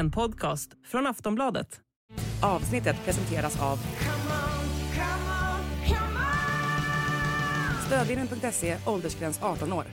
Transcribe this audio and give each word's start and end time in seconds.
En 0.00 0.10
podcast 0.10 0.70
från 0.86 1.06
Aftonbladet. 1.06 1.80
Avsnittet 2.42 2.96
presenteras 3.04 3.62
av 3.62 3.78
Stödvinnen.se, 7.86 8.76
åldersgräns 8.86 9.42
18 9.42 9.72
år. 9.72 9.84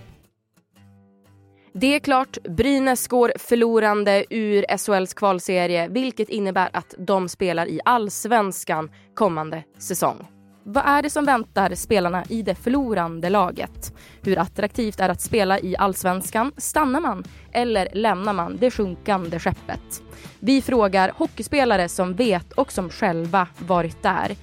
Det 1.73 1.95
är 1.95 1.99
klart, 1.99 2.37
Brynäs 2.43 3.07
går 3.07 3.33
förlorande 3.37 4.25
ur 4.29 4.77
SHLs 4.77 5.13
kvalserie 5.13 5.87
vilket 5.87 6.29
innebär 6.29 6.69
att 6.73 6.95
de 6.97 7.29
spelar 7.29 7.67
i 7.67 7.79
allsvenskan 7.85 8.91
kommande 9.13 9.63
säsong. 9.77 10.36
Vad 10.69 10.85
är 10.85 11.01
det 11.01 11.09
som 11.09 11.25
väntar 11.25 11.75
spelarna 11.75 12.23
i 12.29 12.41
det 12.41 12.55
förlorande 12.55 13.29
laget? 13.29 13.93
Hur 14.21 14.39
attraktivt 14.39 14.99
är 14.99 15.09
att 15.09 15.21
spela 15.21 15.59
i 15.59 15.77
allsvenskan? 15.77 16.51
Stannar 16.57 17.01
man 17.01 17.23
eller 17.51 17.87
lämnar 17.93 18.33
man 18.33 18.57
det 18.57 18.71
sjunkande 18.71 19.39
skeppet? 19.39 20.01
Vi 20.39 20.61
frågar 20.61 21.11
hockeyspelare 21.15 21.89
som 21.89 22.13
vet 22.13 22.51
och 22.51 22.71
som 22.71 22.89
själva 22.89 23.47
varit 23.57 24.03
där. 24.03 24.35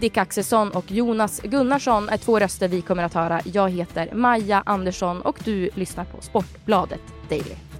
Dick 0.00 0.16
Axelsson 0.16 0.70
och 0.70 0.90
Jonas 0.90 1.40
Gunnarsson 1.40 2.08
är 2.08 2.16
två 2.16 2.38
röster 2.38 2.68
vi 2.68 2.82
kommer 2.82 3.02
att 3.02 3.14
höra. 3.14 3.40
Jag 3.44 3.70
heter 3.70 4.14
Maja 4.14 4.62
Andersson 4.66 5.22
och 5.22 5.38
du 5.44 5.70
lyssnar 5.74 6.04
på 6.04 6.20
Sportbladet 6.20 7.02
Daily. 7.28 7.71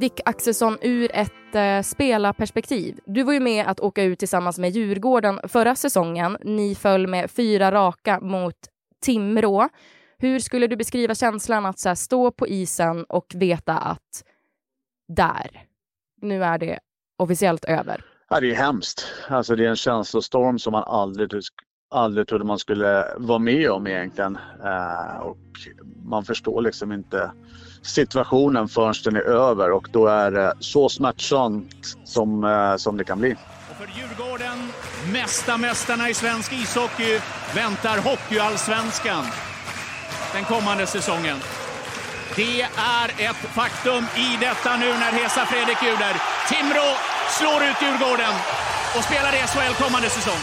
Dick 0.00 0.20
Axelsson, 0.24 0.78
ur 0.82 1.10
ett 1.14 1.54
eh, 1.54 1.82
spelarperspektiv. 1.82 3.00
Du 3.06 3.22
var 3.22 3.32
ju 3.32 3.40
med 3.40 3.66
att 3.66 3.80
åka 3.80 4.02
ut 4.02 4.18
tillsammans 4.18 4.58
med 4.58 4.70
Djurgården 4.70 5.40
förra 5.48 5.74
säsongen. 5.74 6.36
Ni 6.40 6.74
föll 6.74 7.06
med 7.06 7.30
fyra 7.30 7.72
raka 7.72 8.20
mot 8.20 8.54
Timrå. 9.02 9.68
Hur 10.18 10.38
skulle 10.38 10.66
du 10.66 10.76
beskriva 10.76 11.14
känslan 11.14 11.66
att 11.66 11.78
så 11.78 11.88
här, 11.88 11.94
stå 11.94 12.30
på 12.30 12.48
isen 12.48 13.04
och 13.04 13.26
veta 13.34 13.78
att 13.78 14.24
där, 15.08 15.64
nu 16.22 16.44
är 16.44 16.58
det 16.58 16.78
officiellt 17.18 17.64
över? 17.64 18.04
Ja, 18.28 18.40
det 18.40 18.50
är 18.50 18.54
hemskt. 18.54 19.06
Alltså, 19.28 19.56
det 19.56 19.64
är 19.64 19.68
en 19.68 19.76
känslostorm 19.76 20.58
som 20.58 20.72
man 20.72 20.84
aldrig, 20.84 21.30
aldrig 21.90 22.28
trodde 22.28 22.44
man 22.44 22.58
skulle 22.58 23.14
vara 23.18 23.38
med 23.38 23.70
om 23.70 23.86
egentligen. 23.86 24.38
Eh, 24.64 25.20
och 25.20 25.38
man 26.04 26.24
förstår 26.24 26.62
liksom 26.62 26.92
inte 26.92 27.32
situationen 27.82 28.68
förrän 28.68 28.94
den 29.04 29.16
är 29.16 29.20
över 29.20 29.70
och 29.72 29.88
då 29.92 30.06
är 30.06 30.30
det 30.30 30.54
så 30.60 30.88
smärtsamt 30.88 31.96
som, 32.04 32.44
uh, 32.44 32.76
som 32.76 32.96
det 32.96 33.04
kan 33.04 33.20
bli. 33.20 33.36
Och 33.70 33.76
för 33.76 33.88
Djurgården, 33.98 34.58
mesta 35.12 35.58
mästarna 35.58 36.08
i 36.08 36.14
svensk 36.14 36.52
ishockey, 36.52 37.20
väntar 37.54 37.98
Hockeyallsvenskan 37.98 39.24
den 40.34 40.44
kommande 40.44 40.86
säsongen. 40.86 41.36
Det 42.36 42.62
är 42.62 43.08
ett 43.28 43.36
faktum 43.36 44.04
i 44.16 44.36
detta 44.40 44.76
nu 44.76 44.86
när 44.86 45.12
Hesa 45.12 45.46
Fredrik 45.46 45.82
ljuder. 45.82 46.14
Timrå 46.48 46.88
slår 47.38 47.60
ut 47.68 47.82
Djurgården 47.82 48.34
och 48.96 49.04
spelar 49.04 49.32
i 49.34 49.38
SHL 49.46 49.84
kommande 49.84 50.08
säsong. 50.08 50.42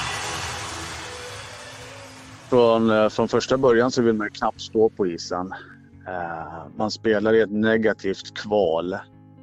Från, 2.50 2.92
eh, 2.92 3.10
från 3.10 3.28
första 3.28 3.58
början 3.58 3.92
så 3.92 4.02
vill 4.02 4.14
man 4.14 4.30
knappt 4.30 4.62
stå 4.62 4.90
på 4.90 5.08
isen. 5.08 5.54
Uh, 6.08 6.68
man 6.78 6.92
spelar 6.92 7.34
i 7.34 7.42
ett 7.42 7.52
negativt 7.52 8.34
kval. 8.34 8.98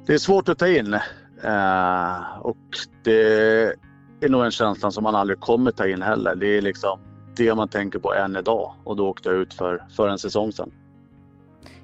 Det 0.05 0.13
är 0.13 0.17
svårt 0.17 0.49
att 0.49 0.57
ta 0.57 0.67
in 0.67 0.93
uh, 0.93 2.39
och 2.41 2.57
det 3.03 3.73
är 4.21 4.29
nog 4.29 4.45
en 4.45 4.51
känsla 4.51 4.91
som 4.91 5.03
man 5.03 5.15
aldrig 5.15 5.39
kommer 5.39 5.71
ta 5.71 5.87
in 5.87 6.01
heller. 6.01 6.35
Det 6.35 6.47
är 6.47 6.61
liksom 6.61 6.99
det 7.35 7.55
man 7.55 7.67
tänker 7.67 7.99
på 7.99 8.13
än 8.13 8.35
idag 8.35 8.73
och 8.83 8.95
då 8.95 9.07
åkte 9.09 9.29
jag 9.29 9.37
ut 9.37 9.53
för, 9.53 9.85
för 9.95 10.07
en 10.07 10.19
säsong 10.19 10.51
sedan. 10.51 10.71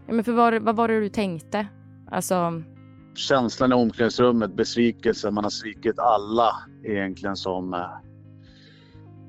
Ja, 0.08 0.14
men 0.14 0.23
för 0.23 0.32
vad, 0.32 0.62
vad 0.62 0.76
var 0.76 0.88
det 0.88 1.00
du 1.00 1.10
tänkte? 1.10 1.68
Alltså... 2.12 2.64
Känslan 3.16 3.72
i 3.72 3.76
omklädningsrummet, 3.76 4.55
besvikelse. 4.55 5.32
Man 5.32 5.44
har 5.44 5.52
svikit 5.52 6.00
alla 6.00 6.55
egentligen 6.84 7.36
som, 7.36 7.73
eh, 7.73 7.89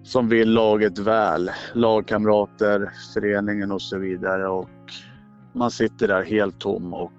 som 0.02 0.28
vill 0.28 0.50
laget 0.50 0.98
väl. 0.98 1.50
Lagkamrater, 1.72 2.92
föreningen 3.14 3.72
och 3.72 3.82
så 3.82 3.98
vidare. 3.98 4.48
Och 4.48 4.68
man 5.52 5.70
sitter 5.70 6.08
där 6.08 6.22
helt 6.22 6.60
tom 6.60 6.94
och 6.94 7.12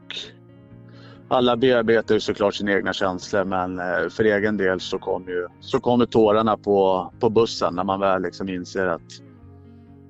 alla 1.28 1.58
bearbetar 1.58 2.16
ju 2.16 2.20
såklart 2.20 2.56
sina 2.56 2.72
egna 2.72 2.94
känslor 2.94 3.44
men 3.44 3.80
eh, 3.80 4.10
för 4.10 4.24
egen 4.24 4.58
del 4.58 4.80
så 4.80 5.00
kommer 5.00 5.32
ju 5.32 5.48
så 5.60 5.80
kom 5.80 6.08
tårarna 6.08 6.58
på, 6.58 7.12
på 7.20 7.30
bussen 7.30 7.76
när 7.76 7.84
man 7.84 8.00
väl 8.00 8.22
liksom 8.22 8.50
inser 8.50 8.88
att 8.88 9.22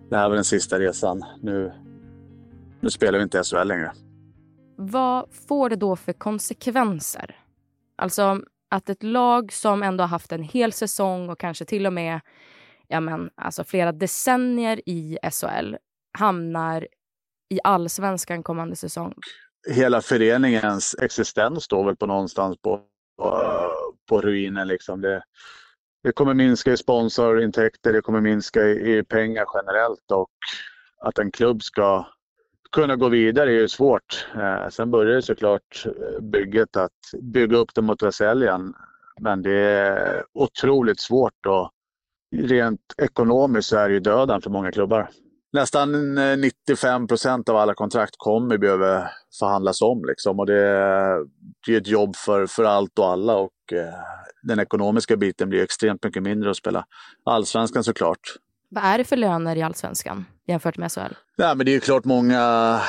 det 0.09 0.17
här 0.17 0.29
var 0.29 0.35
den 0.35 0.43
sista 0.43 0.79
resan. 0.79 1.25
Nu, 1.41 1.73
nu 2.79 2.89
spelar 2.89 3.19
vi 3.19 3.23
inte 3.23 3.43
SHL 3.43 3.67
längre. 3.67 3.91
Vad 4.75 5.25
får 5.47 5.69
det 5.69 5.75
då 5.75 5.95
för 5.95 6.13
konsekvenser? 6.13 7.35
Alltså 7.95 8.41
att 8.69 8.89
ett 8.89 9.03
lag 9.03 9.53
som 9.53 9.83
ändå 9.83 10.03
har 10.03 10.07
haft 10.07 10.31
en 10.31 10.43
hel 10.43 10.73
säsong 10.73 11.29
och 11.29 11.39
kanske 11.39 11.65
till 11.65 11.85
och 11.87 11.93
med 11.93 12.19
ja 12.87 12.99
men, 12.99 13.29
alltså 13.35 13.63
flera 13.63 13.91
decennier 13.91 14.81
i 14.85 15.17
SHL 15.31 15.75
hamnar 16.17 16.87
i 17.49 17.59
allsvenskan 17.63 18.43
kommande 18.43 18.75
säsong 18.75 19.13
hela 19.67 20.01
föreningens 20.01 20.95
existens 21.01 21.63
står 21.63 21.85
väl 21.85 21.95
på 21.95 22.05
någonstans 22.05 22.57
på, 22.61 22.81
på, 24.09 24.21
ruinen. 24.21 24.67
Liksom. 24.67 25.01
Det, 25.01 25.23
det 26.03 26.11
kommer 26.11 26.33
minska 26.33 26.71
i 26.71 26.77
sponsorintäkter, 26.77 27.93
det 27.93 28.01
kommer 28.01 28.21
minska 28.21 28.61
i, 28.61 28.97
i 28.97 29.03
pengar 29.03 29.45
generellt 29.53 30.11
och 30.11 30.29
att 31.01 31.19
en 31.19 31.31
klubb 31.31 31.63
ska 31.63 32.05
kunna 32.71 32.95
gå 32.95 33.09
vidare 33.09 33.49
är 33.49 33.53
ju 33.53 33.67
svårt. 33.67 34.27
Eh, 34.35 34.69
sen 34.69 34.91
börjar 34.91 35.15
det 35.15 35.21
såklart 35.21 35.85
eh, 35.85 36.21
bygget 36.21 36.75
att 36.75 37.21
bygga 37.21 37.57
upp 37.57 37.75
det 37.75 37.81
mot 37.81 38.03
Väsäljan. 38.03 38.73
Men 39.21 39.41
det 39.41 39.57
är 39.57 40.23
otroligt 40.33 40.99
svårt 40.99 41.45
och 41.47 41.71
rent 42.35 42.93
ekonomiskt 42.97 43.69
så 43.69 43.77
är 43.77 43.87
det 43.87 43.93
ju 43.93 43.99
döden 43.99 44.41
för 44.41 44.49
många 44.49 44.71
klubbar 44.71 45.09
nästan 45.53 46.15
95 46.37 47.01
eh, 47.01 47.07
procent 47.07 47.49
av 47.49 47.57
alla 47.57 47.73
kontrakt 47.73 48.15
kommer 48.17 48.57
behöva 48.57 49.09
förhandlas 49.39 49.81
om. 49.81 50.05
Liksom. 50.05 50.39
Och 50.39 50.45
det, 50.45 50.61
det 51.65 51.73
är 51.73 51.77
ett 51.77 51.87
jobb 51.87 52.15
för, 52.15 52.45
för 52.47 52.63
allt 52.63 52.99
och 52.99 53.07
alla 53.07 53.35
och 53.35 53.73
eh, 53.73 53.93
den 54.43 54.59
ekonomiska 54.59 55.17
biten 55.17 55.49
blir 55.49 55.63
extremt 55.63 56.03
mycket 56.03 56.23
mindre 56.23 56.49
att 56.49 56.57
spela 56.57 56.85
allsvenskan 57.25 57.83
såklart. 57.83 58.19
Vad 58.69 58.83
är 58.83 58.97
det 58.97 59.03
för 59.03 59.17
löner 59.17 59.55
i 59.55 59.61
allsvenskan 59.61 60.25
jämfört 60.47 60.77
med 60.77 60.91
SHL? 60.91 61.13
Ja, 61.35 61.55
men 61.55 61.65
det 61.65 61.75
är 61.75 61.79
klart 61.79 62.05
många 62.05 62.79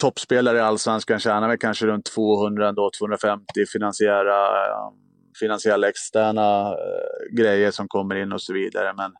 toppspelare 0.00 0.58
i 0.58 0.60
allsvenskan 0.60 1.20
tjänar 1.20 1.48
väl 1.48 1.58
kanske 1.58 1.86
runt 1.86 2.04
200, 2.04 2.68
ändå, 2.68 2.90
250 2.98 3.44
finansiära, 3.72 4.48
finansiella 5.40 5.88
externa 5.88 6.68
eh, 6.68 7.36
grejer 7.36 7.70
som 7.70 7.88
kommer 7.88 8.14
in 8.14 8.32
och 8.32 8.42
så 8.42 8.52
vidare. 8.52 8.94
Men 8.96 9.12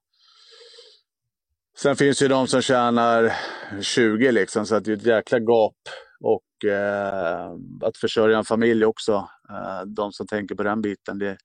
Sen 1.78 1.97
finns 1.97 2.19
det 2.19 2.25
ju 2.25 2.28
de 2.28 2.47
som 2.47 2.62
tjänar 2.62 3.32
20 3.81 4.32
liksom, 4.32 4.66
så 4.66 4.75
att 4.75 4.84
det 4.84 4.92
är 4.92 4.97
ett 4.97 5.06
jäkla 5.06 5.38
gap. 5.38 5.76
Och 6.20 6.70
eh, 6.70 7.50
att 7.82 7.97
försörja 7.97 8.38
en 8.38 8.44
familj 8.44 8.84
också. 8.84 9.28
Eh, 9.50 9.87
de 9.87 10.12
som 10.12 10.26
tänker 10.26 10.54
på 10.54 10.62
den 10.62 10.82
biten. 10.82 11.19
Det, 11.19 11.37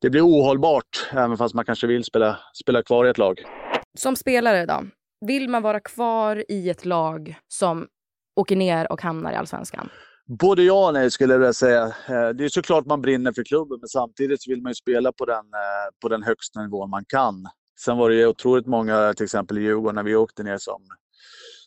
det 0.00 0.10
blir 0.10 0.22
ohållbart, 0.22 1.08
även 1.12 1.36
fast 1.36 1.54
man 1.54 1.64
kanske 1.64 1.86
vill 1.86 2.04
spela, 2.04 2.38
spela 2.62 2.82
kvar 2.82 3.06
i 3.06 3.10
ett 3.10 3.18
lag. 3.18 3.42
Som 3.98 4.16
spelare 4.16 4.66
då? 4.66 4.84
Vill 5.26 5.48
man 5.48 5.62
vara 5.62 5.80
kvar 5.80 6.44
i 6.48 6.70
ett 6.70 6.84
lag 6.84 7.34
som 7.48 7.86
åker 8.36 8.56
ner 8.56 8.92
och 8.92 9.02
hamnar 9.02 9.32
i 9.32 9.34
allsvenskan? 9.34 9.88
Både 10.38 10.62
ja 10.62 10.86
och 10.86 10.94
nej 10.94 11.10
skulle 11.10 11.34
jag 11.34 11.38
vilja 11.38 11.52
säga. 11.52 11.84
Eh, 11.86 12.28
det 12.28 12.44
är 12.44 12.48
såklart 12.48 12.86
man 12.86 13.02
brinner 13.02 13.32
för 13.32 13.44
klubben 13.44 13.78
men 13.80 13.88
samtidigt 13.88 14.48
vill 14.48 14.62
man 14.62 14.70
ju 14.70 14.74
spela 14.74 15.12
på 15.12 15.24
den, 15.24 15.36
eh, 15.44 16.00
på 16.02 16.08
den 16.08 16.22
högsta 16.22 16.62
nivån 16.62 16.90
man 16.90 17.04
kan. 17.08 17.46
Sen 17.84 17.96
var 17.98 18.10
det 18.10 18.16
ju 18.16 18.26
otroligt 18.26 18.66
många, 18.66 19.14
till 19.14 19.24
exempel 19.24 19.58
i 19.58 19.60
Djurgården, 19.60 19.94
när 19.94 20.02
vi 20.02 20.16
åkte 20.16 20.42
ner 20.42 20.58
som, 20.58 20.82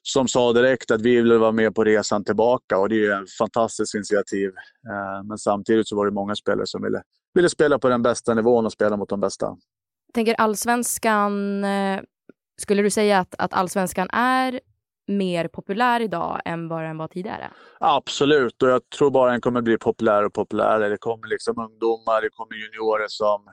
som 0.01 0.27
sa 0.27 0.53
direkt 0.53 0.91
att 0.91 1.01
vi 1.01 1.15
ville 1.15 1.37
vara 1.37 1.51
med 1.51 1.75
på 1.75 1.83
resan 1.83 2.23
tillbaka 2.23 2.77
och 2.77 2.89
det 2.89 2.95
är 2.95 2.99
ju 2.99 3.23
ett 3.23 3.31
fantastiskt 3.37 3.95
initiativ. 3.95 4.47
Eh, 4.89 5.23
men 5.23 5.37
samtidigt 5.37 5.87
så 5.87 5.95
var 5.95 6.05
det 6.05 6.11
många 6.11 6.35
spelare 6.35 6.67
som 6.67 6.83
ville, 6.83 7.01
ville 7.33 7.49
spela 7.49 7.79
på 7.79 7.89
den 7.89 8.01
bästa 8.01 8.33
nivån 8.33 8.65
och 8.65 8.71
spela 8.71 8.97
mot 8.97 9.09
de 9.09 9.19
bästa. 9.19 9.57
Tänker 10.13 10.33
allsvenskan, 10.33 11.63
eh, 11.63 12.01
skulle 12.61 12.81
du 12.81 12.89
säga 12.89 13.19
att, 13.19 13.35
att 13.37 13.53
allsvenskan 13.53 14.09
är 14.09 14.59
mer 15.07 15.47
populär 15.47 15.99
idag 15.99 16.41
än 16.45 16.67
vad 16.67 16.83
den 16.83 16.97
var 16.97 17.07
tidigare? 17.07 17.51
Absolut, 17.79 18.63
och 18.63 18.69
jag 18.69 18.89
tror 18.89 19.11
bara 19.11 19.31
den 19.31 19.41
kommer 19.41 19.61
bli 19.61 19.77
populärare 19.77 20.25
och 20.25 20.33
populärare. 20.33 20.89
Det 20.89 20.97
kommer 20.97 21.27
liksom 21.27 21.59
ungdomar, 21.59 22.21
det 22.21 22.29
kommer 22.29 22.55
juniorer 22.55 23.07
som 23.07 23.49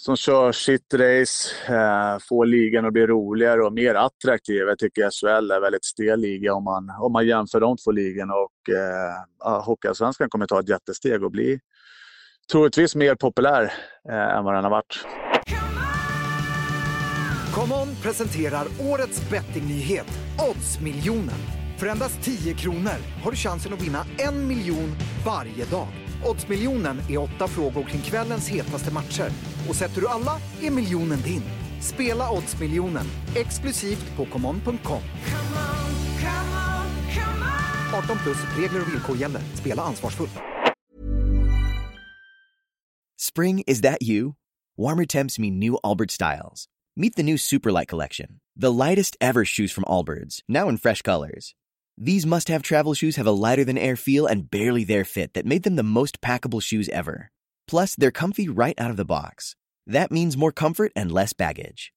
som 0.00 0.16
kör 0.16 0.52
sitt 0.52 0.94
race, 0.94 1.54
eh, 1.68 2.18
får 2.28 2.46
ligan 2.46 2.86
att 2.86 2.92
bli 2.92 3.06
roligare 3.06 3.64
och 3.64 3.72
mer 3.72 3.94
attraktiv. 3.94 4.56
Jag 4.56 4.78
tycker 4.78 5.10
SHL 5.10 5.50
är 5.50 5.56
en 5.56 5.62
väldigt 5.62 5.84
stel 5.84 6.20
liga 6.20 6.54
om 6.54 6.64
man, 6.64 6.90
om 7.00 7.12
man 7.12 7.26
jämför 7.26 7.60
de 7.60 7.76
två 7.76 7.90
ligorna. 7.90 8.34
Och, 8.34 8.74
eh, 8.74 9.64
Hockeyallsvenskan 9.64 10.28
kommer 10.28 10.46
ta 10.46 10.60
ett 10.60 10.68
jättesteg 10.68 11.24
och 11.24 11.30
bli 11.30 11.60
troligtvis 12.52 12.94
mer 12.94 13.14
populär 13.14 13.72
eh, 14.08 14.36
än 14.36 14.44
vad 14.44 14.54
den 14.54 14.64
har 14.64 14.70
varit. 14.70 15.06
ComeOn 17.54 17.88
presenterar 18.02 18.66
årets 18.92 19.30
bettingnyhet, 19.30 20.06
Oddsmiljonen. 20.50 21.40
För 21.78 21.86
endast 21.86 22.22
10 22.22 22.54
kronor 22.54 23.22
har 23.24 23.30
du 23.30 23.36
chansen 23.36 23.72
att 23.72 23.82
vinna 23.82 24.04
en 24.18 24.48
miljon 24.48 24.96
varje 25.24 25.64
dag. 25.64 26.07
Oddsmiljonen 26.24 26.98
är 27.08 27.18
åtta 27.18 27.48
frågor 27.48 27.84
kring 27.84 28.00
kvällens 28.00 28.48
hetaste 28.48 28.92
matcher. 28.92 29.30
Och 29.68 29.76
sätter 29.76 30.00
du 30.00 30.08
alla 30.08 30.40
är 30.62 30.70
miljonen 30.70 31.20
din. 31.20 31.42
Spela 31.80 32.30
Oddsmiljonen 32.30 33.06
exklusivt 33.36 34.16
på 34.16 34.26
common.com. 34.26 35.00
18 37.94 38.18
plus 38.24 38.38
regler 38.58 38.80
och 38.80 38.92
villkor 38.92 39.16
gäller. 39.16 39.40
Spela 39.54 39.82
ansvarsfullt. 39.82 40.38
Spring, 43.20 43.64
is 43.66 43.80
that 43.80 44.02
you? 44.02 44.32
Warmer 44.76 45.04
temps 45.04 45.38
mean 45.38 45.58
new 45.58 45.76
Albert 45.84 46.10
styles. 46.10 46.66
Meet 46.96 47.14
the 47.14 47.22
new 47.22 47.36
Superlight 47.36 47.86
collection, 47.86 48.40
the 48.56 48.72
lightest 48.72 49.16
ever 49.20 49.44
shoes 49.44 49.70
from 49.70 49.84
Allbirds, 49.84 50.40
now 50.48 50.68
in 50.68 50.78
fresh 50.78 51.02
colors. 51.02 51.54
These 52.00 52.26
must 52.26 52.46
have 52.46 52.62
travel 52.62 52.94
shoes 52.94 53.16
have 53.16 53.26
a 53.26 53.32
lighter 53.32 53.64
than 53.64 53.76
air 53.76 53.96
feel 53.96 54.26
and 54.26 54.48
barely 54.48 54.84
there 54.84 55.04
fit 55.04 55.34
that 55.34 55.44
made 55.44 55.64
them 55.64 55.74
the 55.74 55.82
most 55.82 56.20
packable 56.20 56.62
shoes 56.62 56.88
ever. 56.90 57.32
Plus, 57.66 57.96
they're 57.96 58.12
comfy 58.12 58.48
right 58.48 58.80
out 58.80 58.92
of 58.92 58.96
the 58.96 59.04
box. 59.04 59.56
That 59.84 60.12
means 60.12 60.36
more 60.36 60.52
comfort 60.52 60.92
and 60.94 61.10
less 61.10 61.32
baggage. 61.32 61.92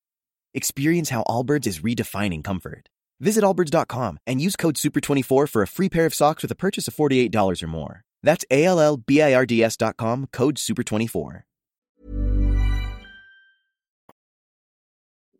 Experience 0.55 1.11
how 1.11 1.23
Allbirds 1.27 1.67
is 1.67 1.81
redefining 1.81 2.43
comfort. 2.43 2.89
Visit 3.19 3.43
allbirds.com 3.43 4.17
and 4.25 4.41
use 4.41 4.55
code 4.55 4.73
SUPER24 4.75 5.47
for 5.47 5.61
a 5.61 5.67
free 5.67 5.87
pair 5.87 6.07
of 6.07 6.15
socks 6.15 6.41
with 6.41 6.49
a 6.49 6.55
purchase 6.55 6.87
of 6.87 6.95
$48 6.95 7.61
or 7.61 7.67
more. 7.67 8.01
That's 8.23 8.43
A 8.49 8.65
L 8.65 8.79
L 8.79 8.97
B 8.97 9.21
I 9.21 9.35
R 9.35 9.45
D 9.45 9.63
S.com, 9.63 10.29
code 10.33 10.55
SUPER24. 10.55 11.43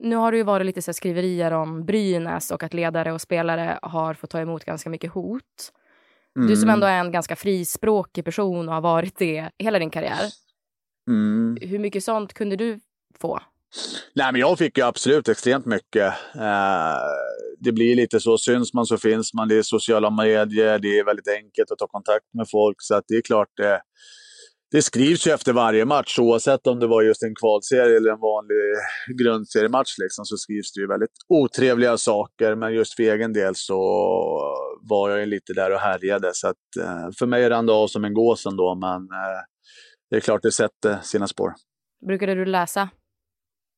Nu 0.04 0.16
har 0.16 0.32
det 0.32 0.38
ju 0.38 0.44
varit 0.44 0.66
lite 0.66 0.82
så 0.82 0.94
skriverier 0.94 1.52
om 1.52 1.86
Brynäs 1.86 2.52
och 2.52 2.64
att 2.64 2.74
ledare 2.74 3.12
och 3.12 3.22
spelare 3.22 3.80
har 3.82 4.14
fått 4.14 4.30
ta 4.30 4.40
emot 4.40 4.66
ganska 4.66 4.90
mycket 4.90 5.12
hot. 5.12 5.72
Mm. 6.36 6.48
Du 6.48 6.56
som 6.56 6.70
ändå 6.70 6.88
är 6.88 7.00
en 7.00 7.12
ganska 7.12 7.36
frispråkig 7.36 8.26
person 8.26 8.70
och 8.70 8.74
har 8.74 8.82
varit 8.82 9.18
det 9.18 9.50
hela 9.58 9.80
din 9.80 9.90
karriär. 9.90 10.32
Mm. 11.08 11.58
Hur 11.62 11.80
mycket 11.80 12.04
sånt 12.04 12.34
kunde 12.34 12.56
du 12.56 12.80
få? 13.20 13.40
Nej, 14.14 14.32
men 14.32 14.42
jag 14.42 14.58
fick 14.58 14.78
ju 14.78 14.84
absolut 14.84 15.30
extremt 15.30 15.66
mycket. 15.66 16.14
Eh, 16.36 16.96
det 17.60 17.72
blir 17.72 17.96
lite 17.96 18.20
så, 18.20 18.38
syns 18.38 18.74
man 18.74 18.86
så 18.86 18.98
finns 18.98 19.34
man. 19.34 19.48
Det 19.48 19.58
är 19.58 19.62
sociala 19.62 20.10
medier, 20.10 20.80
det 20.80 21.00
är 21.00 21.06
väldigt 21.06 21.28
enkelt 21.28 21.72
att 21.72 21.78
ta 21.78 21.88
kontakt 21.88 22.26
med 22.34 22.50
folk. 22.50 22.78
Så 22.80 22.96
att 22.96 23.04
det 23.08 23.16
är 23.16 23.22
klart, 23.22 23.50
det, 23.58 23.82
det 24.72 24.82
skrivs 24.82 25.28
ju 25.28 25.32
efter 25.32 25.54
varje 25.54 25.86
match, 25.86 26.20
oavsett 26.20 26.68
om 26.68 26.80
det 26.80 26.88
var 26.88 27.02
just 27.02 27.24
en 27.24 27.36
kvalserie 27.36 27.98
eller 27.98 28.12
en 28.12 28.20
vanlig 28.20 28.58
grundseriematch. 29.18 29.98
Liksom, 29.98 30.26
så 30.26 30.38
skrivs 30.38 30.74
det 30.74 30.82
ju 30.82 30.88
väldigt 30.88 31.12
otrevliga 31.28 31.98
saker, 31.98 32.56
men 32.56 32.74
just 32.74 32.96
för 32.96 33.04
egen 33.04 33.34
del 33.34 33.56
så 33.56 33.78
var 34.82 35.10
jag 35.10 35.20
ju 35.20 35.26
lite 35.26 35.54
där 35.54 35.74
och 35.74 35.80
härjade. 35.80 36.32
Så 36.34 36.48
att, 36.48 36.76
eh, 36.80 37.10
för 37.20 37.26
mig 37.26 37.50
rann 37.50 37.66
det 37.66 37.74
av 37.74 37.88
som 37.88 38.06
en 38.06 38.14
gås 38.14 38.46
ändå, 38.46 38.76
men 38.76 39.02
eh, 39.02 39.42
det 40.10 40.16
är 40.16 40.20
klart 40.20 40.42
det 40.42 40.52
sätter 40.52 41.00
sina 41.02 41.28
spår. 41.28 41.54
Brukade 42.08 42.36
du 42.36 42.46
läsa? 42.46 42.90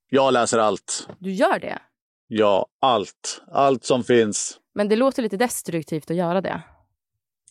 Jag 0.10 0.34
läser 0.34 0.58
allt. 0.58 1.10
Du 1.20 1.32
gör 1.32 1.60
det? 1.60 1.82
Ja, 2.28 2.68
allt. 2.82 3.42
Allt 3.52 3.84
som 3.84 4.04
finns. 4.04 4.60
Men 4.76 4.90
det 4.90 4.96
låter 4.96 5.22
lite 5.22 5.38
destruktivt 5.38 6.12
att 6.12 6.18
göra 6.18 6.42
det. 6.42 6.62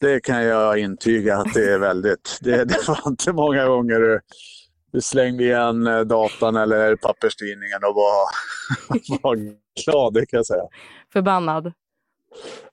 Det 0.02 0.20
kan 0.20 0.44
jag 0.44 0.78
intyga 0.78 1.37
att 1.37 1.54
det 1.54 1.72
är 1.72 1.78
väldigt. 1.78 2.38
Det, 2.40 2.64
det 2.64 2.88
var 2.88 3.00
inte 3.06 3.32
många 3.32 3.66
gånger 3.66 4.00
du, 4.00 4.20
du 4.93 5.00
slängde 5.00 5.44
igen 5.44 5.87
eh, 5.87 6.00
datan 6.00 6.56
eller 6.56 6.96
papperstidningen 6.96 7.78
och 7.84 7.94
var, 7.94 8.28
var 9.22 9.37
glad, 9.84 10.14
det 10.14 10.26
kan 10.26 10.37
jag 10.37 10.46
säga. 10.46 10.62
Förbannad? 11.12 11.72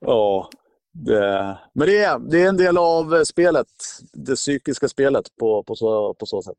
Ja. 0.00 0.50
Det, 0.92 1.58
men 1.72 1.86
det 1.86 1.98
är, 1.98 2.18
det 2.18 2.42
är 2.42 2.48
en 2.48 2.56
del 2.56 2.78
av 2.78 3.24
spelet, 3.24 3.66
det 4.12 4.34
psykiska 4.34 4.88
spelet 4.88 5.24
på, 5.40 5.62
på, 5.62 5.74
så, 5.76 6.14
på 6.14 6.26
så 6.26 6.42
sätt 6.42 6.58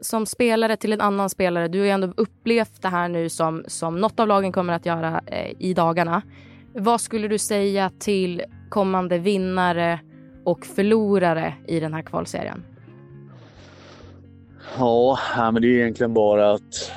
som 0.00 0.26
spelare 0.26 0.76
till 0.76 0.92
en 0.92 1.00
annan 1.00 1.30
spelare, 1.30 1.68
du 1.68 1.78
har 1.78 1.84
ju 1.84 1.90
ändå 1.90 2.12
upplevt 2.16 2.82
det 2.82 2.88
här 2.88 3.08
nu 3.08 3.28
som, 3.28 3.64
som 3.66 4.00
något 4.00 4.20
av 4.20 4.28
lagen 4.28 4.52
kommer 4.52 4.72
att 4.72 4.86
göra 4.86 5.20
eh, 5.26 5.52
i 5.58 5.74
dagarna. 5.74 6.22
Vad 6.74 7.00
skulle 7.00 7.28
du 7.28 7.38
säga 7.38 7.90
till 7.98 8.42
kommande 8.72 9.18
vinnare 9.18 10.00
och 10.44 10.66
förlorare 10.66 11.54
i 11.68 11.80
den 11.80 11.94
här 11.94 12.02
kvalserien? 12.02 12.64
Ja, 14.78 15.18
men 15.36 15.62
det 15.62 15.68
är 15.68 15.80
egentligen 15.80 16.14
bara 16.14 16.52
att 16.52 16.92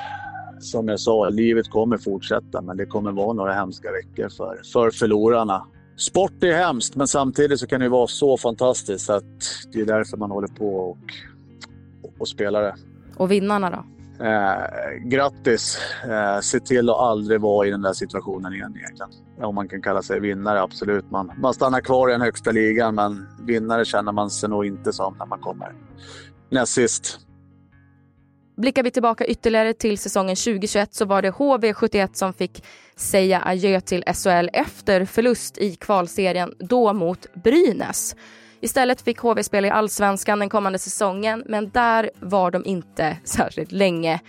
som 0.59 0.87
jag 0.87 0.99
sa, 0.99 1.29
livet 1.29 1.69
kommer 1.69 1.97
fortsätta 1.97 2.61
men 2.61 2.77
det 2.77 2.85
kommer 2.85 3.11
vara 3.11 3.33
några 3.33 3.53
hemska 3.53 3.87
veckor 3.91 4.29
för, 4.29 4.61
för 4.73 4.89
förlorarna. 4.89 5.67
Sport 5.97 6.43
är 6.43 6.53
hemskt 6.53 6.95
men 6.95 7.07
samtidigt 7.07 7.59
så 7.59 7.67
kan 7.67 7.81
det 7.81 7.89
vara 7.89 8.07
så 8.07 8.37
fantastiskt 8.37 9.09
att 9.09 9.41
det 9.73 9.81
är 9.81 9.85
därför 9.85 10.17
man 10.17 10.31
håller 10.31 10.47
på 10.47 10.75
och, 10.75 10.97
och 12.19 12.27
spelar 12.27 12.61
det. 12.61 12.75
Och 13.17 13.31
vinnarna 13.31 13.69
då? 13.69 13.94
Eh, 14.19 14.97
grattis! 15.03 15.77
Eh, 16.03 16.39
se 16.39 16.59
till 16.59 16.89
att 16.89 16.95
aldrig 16.95 17.41
vara 17.41 17.67
i 17.67 17.71
den 17.71 17.81
där 17.81 17.93
situationen 17.93 18.53
igen 18.53 18.73
egentligen. 18.77 19.11
Om 19.41 19.55
man 19.55 19.67
kan 19.67 19.81
kalla 19.81 20.01
sig 20.01 20.19
vinnare, 20.19 20.61
absolut. 20.61 21.11
Man, 21.11 21.31
man 21.37 21.53
stannar 21.53 21.81
kvar 21.81 22.09
i 22.09 22.11
den 22.11 22.21
högsta 22.21 22.51
ligan, 22.51 22.95
men 22.95 23.27
vinnare 23.41 23.85
känner 23.85 24.11
man 24.11 24.29
sig 24.29 24.49
nog 24.49 24.65
inte 24.65 24.93
som 24.93 25.15
när 25.19 25.25
man 25.25 25.39
kommer 25.39 25.73
näst 26.49 26.73
sist. 26.73 27.19
Blickar 28.57 28.83
vi 28.83 28.91
tillbaka 28.91 29.25
ytterligare 29.25 29.73
till 29.73 29.97
säsongen 29.97 30.35
2021 30.35 30.93
så 30.93 31.05
var 31.05 31.21
det 31.21 31.31
HV71 31.31 32.09
som 32.13 32.33
fick 32.33 32.63
säga 32.95 33.41
adjö 33.45 33.81
till 33.81 34.03
SHL 34.03 34.49
efter 34.53 35.05
förlust 35.05 35.57
i 35.57 35.75
kvalserien, 35.75 36.53
då 36.59 36.93
mot 36.93 37.33
Brynäs. 37.43 38.15
Istället 38.61 39.01
fick 39.01 39.19
HV 39.19 39.43
spela 39.43 39.67
i 39.67 39.71
allsvenskan 39.71 40.39
den 40.39 40.49
kommande 40.49 40.79
säsongen 40.79 41.43
men 41.45 41.69
där 41.69 42.09
var 42.19 42.51
de 42.51 42.65
inte 42.65 43.17
särskilt 43.23 43.71
länge 43.71 44.19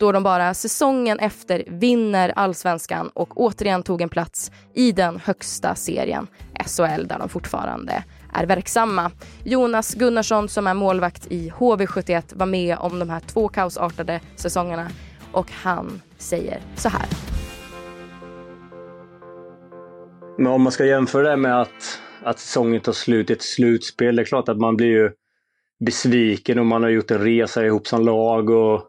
då 0.00 0.12
de 0.12 0.22
bara 0.22 0.54
säsongen 0.54 1.18
efter 1.18 1.64
vinner 1.66 2.32
allsvenskan 2.36 3.10
och 3.14 3.40
återigen 3.40 3.82
tog 3.82 4.00
en 4.02 4.08
plats 4.08 4.52
i 4.74 4.92
den 4.92 5.20
högsta 5.24 5.74
serien, 5.74 6.26
SHL, 6.66 7.06
där 7.06 7.18
de 7.18 7.28
fortfarande 7.28 8.04
är 8.32 8.46
verksamma. 8.46 9.10
Jonas 9.44 9.94
Gunnarsson 9.94 10.48
som 10.48 10.66
är 10.66 10.74
målvakt 10.74 11.26
i 11.26 11.50
HV71 11.50 12.22
var 12.34 12.46
med 12.46 12.76
om 12.78 12.98
de 12.98 13.10
här 13.10 13.20
två 13.20 13.48
kaosartade 13.48 14.20
säsongerna 14.36 14.90
och 15.32 15.50
han 15.62 16.02
säger 16.18 16.60
så 16.76 16.88
här. 16.88 17.06
Men 20.38 20.46
om 20.46 20.62
man 20.62 20.72
ska 20.72 20.84
jämföra 20.84 21.30
det 21.30 21.36
med 21.36 21.60
att 21.60 22.00
att 22.22 22.38
säsongen 22.38 22.80
tar 22.80 22.92
slut 22.92 23.30
i 23.30 23.32
ett 23.32 23.42
slutspel. 23.42 24.16
Det 24.16 24.22
är 24.22 24.24
klart 24.24 24.48
att 24.48 24.58
man 24.58 24.76
blir 24.76 24.88
ju 24.88 25.10
besviken 25.84 26.58
och 26.58 26.66
man 26.66 26.82
har 26.82 26.90
gjort 26.90 27.10
en 27.10 27.24
resa 27.24 27.66
ihop 27.66 27.86
som 27.86 28.04
lag 28.04 28.50
och 28.50 28.88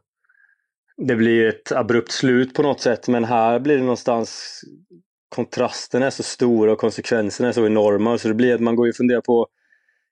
det 0.98 1.16
blir 1.16 1.48
ett 1.48 1.72
abrupt 1.72 2.12
slut 2.12 2.54
på 2.54 2.62
något 2.62 2.82
sätt. 2.82 3.08
Men 3.08 3.24
här 3.24 3.60
blir 3.60 3.76
det 3.76 3.84
någonstans 3.84 4.62
kontrasten 5.36 6.04
är 6.04 6.10
så 6.10 6.24
stor 6.24 6.68
och 6.68 6.78
konsekvenserna 6.78 7.50
är 7.50 7.54
så 7.54 7.66
enorma 7.66 8.18
så 8.18 8.28
det 8.28 8.34
blir 8.34 8.56
att 8.56 8.62
man 8.62 8.76
går 8.76 8.90
och 8.90 8.96
funderar 8.96 9.22
på 9.22 9.48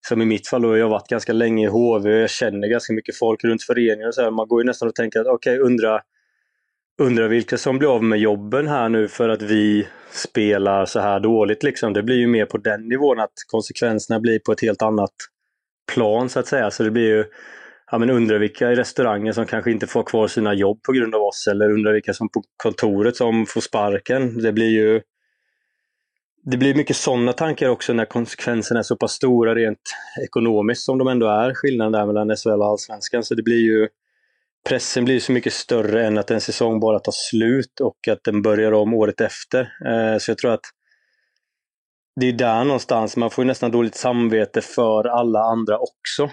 som 0.08 0.22
i 0.22 0.26
mitt 0.26 0.48
fall 0.48 0.62
då, 0.62 0.78
jag 0.78 0.86
har 0.86 0.92
varit 0.92 1.08
ganska 1.08 1.34
länge 1.34 1.66
i 1.66 1.70
HV 1.70 2.14
och 2.14 2.20
jag 2.20 2.30
känner 2.30 2.68
ganska 2.68 2.94
mycket 2.94 3.18
folk 3.18 3.44
runt 3.44 3.64
föreningen. 3.64 4.08
och 4.08 4.16
så 4.16 4.22
här. 4.22 4.32
Man 4.32 4.48
går 4.48 4.62
ju 4.62 4.66
nästan 4.66 4.88
och 4.88 4.96
tänker 4.96 5.20
att 5.20 5.28
okej, 5.28 5.60
okay, 5.60 5.66
undra, 5.66 6.02
undrar 7.00 7.28
vilka 7.28 7.58
som 7.58 7.78
blir 7.78 7.96
av 7.96 8.04
med 8.04 8.20
jobben 8.20 8.68
här 8.68 8.90
nu 8.90 9.08
för 9.08 9.30
att 9.30 9.42
vi 9.42 9.88
spelar 10.12 10.86
så 10.86 11.00
här 11.00 11.20
dåligt. 11.20 11.64
Liksom. 11.64 11.94
Det 11.94 12.04
blir 12.04 12.16
ju 12.16 12.28
mer 12.28 12.46
på 12.46 12.58
den 12.58 12.88
nivån 12.88 13.20
att 13.20 13.34
konsekvenserna 13.48 14.20
blir 14.20 14.40
på 14.40 14.52
ett 14.52 14.62
helt 14.62 14.82
annat 14.82 15.14
plan 15.94 16.30
så 16.30 16.40
att 16.40 16.48
säga. 16.48 16.72
Så 16.72 16.84
det 16.84 16.92
blir 16.92 17.08
ju, 17.08 17.26
ja 17.92 17.98
men 17.98 18.10
undrar 18.10 18.40
vilka 18.40 18.72
i 18.72 18.76
restaurangen 18.76 19.34
som 19.34 19.46
kanske 19.46 19.72
inte 19.72 19.88
får 19.88 20.04
kvar 20.04 20.28
sina 20.28 20.54
jobb 20.54 20.84
på 20.84 20.92
grund 20.92 21.16
av 21.16 21.22
oss 21.22 21.48
eller 21.52 21.72
undrar 21.72 21.94
vilka 21.94 22.14
som 22.14 22.30
på 22.30 22.44
kontoret 22.64 23.16
som 23.16 23.46
får 23.46 23.62
sparken. 23.62 24.42
Det 24.42 24.52
blir 24.52 24.70
ju 24.70 25.02
det 26.44 26.58
blir 26.58 26.76
mycket 26.76 26.96
sådana 26.96 27.34
tankar 27.34 27.70
också 27.70 27.94
när 27.94 28.06
konsekvenserna 28.06 28.80
är 28.80 28.84
så 28.84 28.96
pass 28.96 29.12
stora 29.12 29.56
rent 29.56 29.80
ekonomiskt 30.26 30.82
som 30.82 30.98
de 30.98 31.08
ändå 31.08 31.28
är, 31.28 31.54
skillnaden 31.54 31.92
där 31.92 32.06
mellan 32.06 32.38
SHL 32.38 32.50
och 32.50 32.66
Allsvenskan. 32.66 33.24
Så 33.24 33.36
det 33.36 33.44
blir 33.44 33.62
ju 33.62 33.88
pressen 34.68 35.06
blir 35.06 35.20
så 35.20 35.32
mycket 35.32 35.54
större 35.54 36.08
än 36.08 36.18
att 36.18 36.32
en 36.32 36.42
säsong 36.42 36.80
bara 36.80 37.00
tar 37.00 37.14
slut 37.16 37.80
och 37.82 38.08
att 38.08 38.24
den 38.24 38.42
börjar 38.42 38.72
om 38.72 38.94
året 38.94 39.22
efter. 39.22 39.62
Eh, 39.62 40.18
så 40.18 40.32
jag 40.32 40.38
tror 40.38 40.54
att 40.54 40.66
det 42.20 42.26
är 42.26 42.34
där 42.34 42.64
någonstans, 42.64 43.18
man 43.18 43.30
får 43.30 43.46
nästan 43.46 43.72
dåligt 43.72 43.96
samvete 43.96 44.62
för 44.62 45.08
alla 45.08 45.40
andra 45.40 45.78
också. 45.80 46.24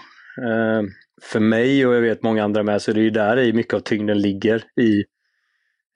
Eh, 0.42 0.83
för 1.23 1.40
mig 1.40 1.87
och 1.87 1.95
jag 1.95 2.00
vet 2.00 2.23
många 2.23 2.45
andra 2.45 2.62
med, 2.62 2.83
så 2.83 2.92
det 2.92 3.00
är 3.00 3.04
ju 3.04 3.11
där 3.11 3.38
i 3.38 3.52
mycket 3.52 3.75
av 3.75 3.80
tyngden 3.80 4.21
ligger 4.21 4.64
i 4.80 5.04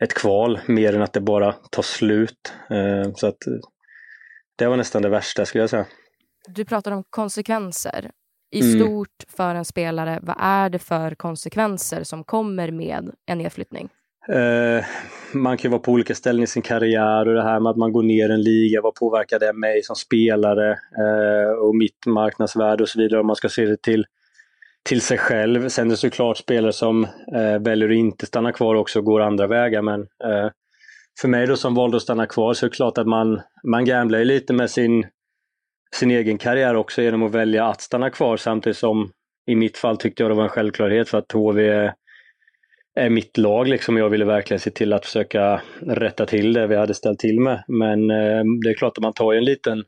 ett 0.04 0.14
kval, 0.14 0.60
mer 0.66 0.94
än 0.94 1.02
att 1.02 1.12
det 1.12 1.20
bara 1.20 1.52
tar 1.52 1.82
slut. 1.82 2.52
Eh, 2.70 3.12
så 3.14 3.26
att 3.26 3.46
eh, 3.46 3.52
det 4.56 4.66
var 4.66 4.76
nästan 4.76 5.02
det 5.02 5.08
värsta 5.08 5.46
skulle 5.46 5.62
jag 5.62 5.70
säga. 5.70 5.86
Du 6.48 6.64
pratar 6.64 6.92
om 6.92 7.04
konsekvenser 7.10 8.10
i 8.50 8.60
mm. 8.60 8.80
stort 8.80 9.24
för 9.28 9.54
en 9.54 9.64
spelare, 9.64 10.18
vad 10.22 10.36
är 10.38 10.70
det 10.70 10.78
för 10.78 11.14
konsekvenser 11.14 12.04
som 12.04 12.24
kommer 12.24 12.70
med 12.70 13.10
en 13.26 13.38
nedflyttning? 13.38 13.88
Eh, 14.28 14.84
man 15.32 15.56
kan 15.56 15.68
ju 15.68 15.70
vara 15.70 15.80
på 15.80 15.92
olika 15.92 16.14
ställen 16.14 16.42
i 16.42 16.46
sin 16.46 16.62
karriär 16.62 17.28
och 17.28 17.34
det 17.34 17.42
här 17.42 17.60
med 17.60 17.70
att 17.70 17.76
man 17.76 17.92
går 17.92 18.02
ner 18.02 18.30
en 18.30 18.42
liga, 18.42 18.80
vad 18.80 18.94
påverkar 18.94 19.38
det 19.38 19.52
mig 19.52 19.82
som 19.82 19.96
spelare 19.96 20.70
eh, 20.70 21.52
och 21.62 21.76
mitt 21.76 22.06
marknadsvärde 22.06 22.82
och 22.82 22.88
så 22.88 22.98
vidare 22.98 23.20
om 23.20 23.26
man 23.26 23.36
ska 23.36 23.48
se 23.48 23.66
det 23.66 23.82
till, 23.82 24.06
till 24.82 25.00
sig 25.00 25.18
själv. 25.18 25.68
Sen 25.68 25.86
är 25.86 25.90
det 25.90 25.96
såklart 25.96 26.36
spelare 26.36 26.72
som 26.72 27.04
eh, 27.34 27.58
väljer 27.60 27.88
att 27.88 27.94
inte 27.94 28.26
stanna 28.26 28.52
kvar 28.52 28.74
också 28.74 28.98
och 28.98 29.04
går 29.04 29.20
andra 29.20 29.46
vägar 29.46 29.82
men 29.82 30.06
för 31.20 31.28
mig 31.28 31.46
då 31.46 31.56
som 31.56 31.74
valde 31.74 31.96
att 31.96 32.02
stanna 32.02 32.26
kvar 32.26 32.54
så 32.54 32.66
är 32.66 32.70
det 32.70 32.76
klart 32.76 32.98
att 32.98 33.06
man, 33.06 33.40
man 33.64 33.84
gamblar 33.84 34.24
lite 34.24 34.52
med 34.52 34.70
sin, 34.70 35.06
sin 35.94 36.10
egen 36.10 36.38
karriär 36.38 36.74
också 36.74 37.02
genom 37.02 37.22
att 37.22 37.34
välja 37.34 37.66
att 37.66 37.80
stanna 37.80 38.10
kvar 38.10 38.36
samtidigt 38.36 38.76
som 38.76 39.10
i 39.46 39.54
mitt 39.54 39.78
fall 39.78 39.96
tyckte 39.96 40.22
jag 40.22 40.30
det 40.30 40.34
var 40.34 40.42
en 40.42 40.48
självklarhet 40.48 41.08
för 41.08 41.18
att 41.18 41.32
HV 41.32 41.90
är 42.94 43.10
mitt 43.10 43.38
lag 43.38 43.68
liksom. 43.68 43.96
Jag 43.96 44.08
ville 44.08 44.24
verkligen 44.24 44.60
se 44.60 44.70
till 44.70 44.92
att 44.92 45.06
försöka 45.06 45.60
rätta 45.80 46.26
till 46.26 46.52
det 46.52 46.66
vi 46.66 46.76
hade 46.76 46.94
ställt 46.94 47.18
till 47.18 47.40
med. 47.40 47.64
Men 47.68 48.10
eh, 48.10 48.42
det 48.64 48.70
är 48.70 48.74
klart 48.74 48.98
att 48.98 49.02
man 49.02 49.12
tar 49.12 49.32
ju 49.32 49.38
en 49.38 49.44
liten 49.44 49.84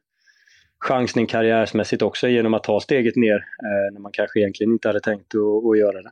chansning 0.78 1.26
karriärsmässigt 1.26 2.02
också 2.02 2.28
genom 2.28 2.54
att 2.54 2.62
ta 2.62 2.80
steget 2.80 3.16
ner 3.16 3.36
eh, 3.36 3.92
när 3.92 4.00
man 4.00 4.12
kanske 4.12 4.40
egentligen 4.40 4.72
inte 4.72 4.88
hade 4.88 5.00
tänkt 5.00 5.34
att, 5.34 5.70
att 5.70 5.78
göra 5.78 6.02
det. 6.02 6.10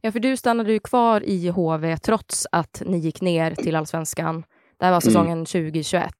Ja, 0.00 0.12
för 0.12 0.20
du 0.20 0.36
stannade 0.36 0.72
ju 0.72 0.78
kvar 0.78 1.22
i 1.24 1.48
HV 1.48 1.96
trots 1.96 2.46
att 2.52 2.82
ni 2.86 2.98
gick 2.98 3.20
ner 3.20 3.54
till 3.54 3.76
allsvenskan. 3.76 4.44
Det 4.78 4.84
här 4.84 4.92
var 4.92 5.00
säsongen 5.00 5.32
mm. 5.32 5.44
2021. 5.44 6.10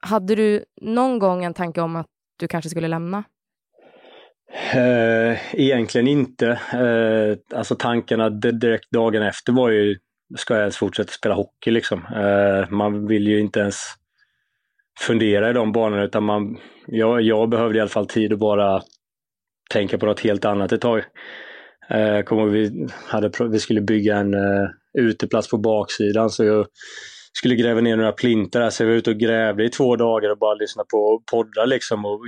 Hade 0.00 0.34
du 0.34 0.64
någon 0.80 1.18
gång 1.18 1.44
en 1.44 1.54
tanke 1.54 1.80
om 1.80 1.96
att 1.96 2.06
du 2.36 2.48
kanske 2.48 2.70
skulle 2.70 2.88
lämna? 2.88 3.24
Eh, 4.72 5.54
egentligen 5.60 6.08
inte. 6.08 6.48
Eh, 6.72 7.58
alltså 7.58 7.74
tankarna 7.74 8.30
direkt 8.30 8.90
dagen 8.90 9.22
efter 9.22 9.52
var 9.52 9.70
ju, 9.70 9.96
ska 10.36 10.54
jag 10.54 10.60
ens 10.60 10.76
fortsätta 10.76 11.12
spela 11.12 11.34
hockey 11.34 11.70
liksom? 11.70 11.98
Eh, 12.16 12.70
man 12.70 13.06
vill 13.06 13.28
ju 13.28 13.40
inte 13.40 13.60
ens 13.60 13.76
fundera 15.00 15.50
i 15.50 15.52
de 15.52 15.72
banorna 15.72 16.04
utan 16.04 16.24
man, 16.24 16.58
jag, 16.86 17.22
jag 17.22 17.48
behövde 17.48 17.78
i 17.78 17.80
alla 17.80 17.90
fall 17.90 18.06
tid 18.06 18.32
att 18.32 18.38
bara 18.38 18.82
tänka 19.70 19.98
på 19.98 20.06
något 20.06 20.20
helt 20.20 20.44
annat 20.44 20.72
ett 20.72 20.80
tag. 20.80 21.04
Eh, 21.90 22.22
kommer 22.22 22.46
vi, 22.46 22.88
hade, 23.06 23.30
vi 23.50 23.58
skulle 23.58 23.80
bygga 23.80 24.16
en 24.16 24.34
eh, 24.34 24.68
uteplats 24.98 25.50
på 25.50 25.58
baksidan 25.58 26.30
så 26.30 26.44
jag 26.44 26.66
skulle 27.36 27.54
gräva 27.54 27.80
ner 27.80 27.96
några 27.96 28.12
plintar 28.12 28.70
så 28.70 28.82
jag 28.82 28.88
var 28.88 28.94
ute 28.94 29.10
och 29.10 29.16
grävde 29.16 29.64
i 29.64 29.70
två 29.70 29.96
dagar 29.96 30.30
och 30.30 30.38
bara 30.38 30.54
lyssnade 30.54 30.86
på 30.90 31.22
poddar 31.30 31.66
liksom 31.66 32.04
och 32.04 32.20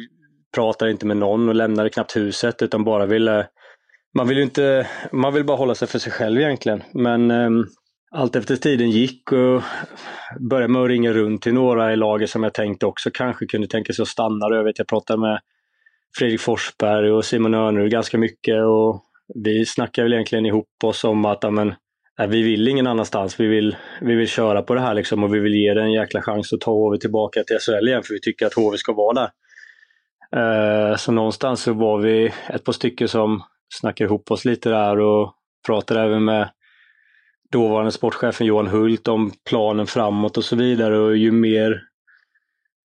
pratade 0.55 0.91
inte 0.91 1.07
med 1.07 1.17
någon 1.17 1.49
och 1.49 1.55
lämnade 1.55 1.91
knappt 1.91 2.17
huset 2.17 2.63
utan 2.63 2.85
bara 2.85 3.07
ville 3.07 3.47
man 4.17 4.29
vill 4.29 4.39
inte, 4.39 4.87
man 5.13 5.35
vill 5.35 5.45
bara 5.45 5.57
hålla 5.57 5.75
sig 5.75 5.89
för 5.89 5.99
sig 5.99 6.13
själv 6.13 6.41
egentligen. 6.41 6.83
Men 6.93 7.31
um, 7.31 7.67
allt 8.11 8.37
efter 8.37 8.57
tiden 8.57 8.91
gick 8.91 9.33
och 9.33 9.63
började 10.51 10.73
med 10.73 10.83
att 10.83 10.89
ringa 10.89 11.13
runt 11.13 11.43
till 11.43 11.55
några 11.55 11.93
i 11.93 11.97
laget 11.97 12.31
som 12.31 12.43
jag 12.43 12.55
tänkte 12.55 12.87
också 12.87 13.11
kanske 13.15 13.47
kunde 13.47 13.67
tänka 13.67 13.93
sig 13.93 14.03
att 14.03 14.09
stanna. 14.09 14.57
Jag 14.57 14.65
vet 14.65 14.79
jag 14.79 14.89
pratade 14.89 15.21
med 15.21 15.41
Fredrik 16.19 16.41
Forsberg 16.41 17.13
och 17.13 17.25
Simon 17.25 17.55
Örnerud 17.55 17.91
ganska 17.91 18.19
mycket 18.19 18.65
och 18.65 19.03
vi 19.45 19.67
snackade 19.67 20.05
väl 20.05 20.13
egentligen 20.13 20.47
ihop 20.47 20.69
oss 20.85 21.05
om 21.05 21.25
att 21.25 21.45
amen, 21.45 21.75
nej, 22.19 22.29
vi 22.29 22.43
vill 22.43 22.69
ingen 22.69 22.87
annanstans. 22.87 23.41
Vi 23.41 23.47
vill, 23.47 23.77
vi 24.01 24.15
vill 24.15 24.29
köra 24.29 24.63
på 24.63 24.75
det 24.75 24.81
här 24.81 24.95
liksom 24.95 25.25
och 25.25 25.35
vi 25.35 25.39
vill 25.39 25.55
ge 25.55 25.75
det 25.75 25.83
en 25.83 25.93
jäkla 25.93 26.23
chans 26.23 26.53
att 26.53 26.61
ta 26.61 26.71
HV 26.71 26.99
tillbaka 26.99 27.45
till 27.45 27.59
SHL 27.59 27.89
igen 27.89 28.03
för 28.03 28.15
vi 28.15 28.21
tycker 28.21 28.47
att 28.47 28.55
HV 28.55 28.77
ska 28.77 28.93
vara 28.93 29.15
där. 29.15 29.31
Eh, 30.37 30.97
så 30.97 31.13
någonstans 31.13 31.63
så 31.63 31.73
var 31.73 31.99
vi 31.99 32.33
ett 32.49 32.65
par 32.65 32.73
stycken 32.73 33.09
som 33.09 33.43
snackade 33.75 34.09
ihop 34.09 34.31
oss 34.31 34.45
lite 34.45 34.69
där 34.69 34.99
och 34.99 35.33
pratade 35.67 36.01
även 36.01 36.25
med 36.25 36.51
dåvarande 37.53 37.93
sportchefen 37.93 38.47
Johan 38.47 38.67
Hult 38.67 39.09
om 39.09 39.33
planen 39.49 39.87
framåt 39.87 40.37
och 40.37 40.45
så 40.45 40.57
vidare. 40.57 40.99
Och 40.99 41.17
ju 41.17 41.33
mer 41.33 41.83